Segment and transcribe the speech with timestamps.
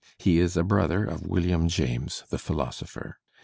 [0.17, 3.19] He is a brother of William James, the philosopher.